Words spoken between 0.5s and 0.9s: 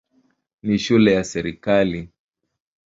Ni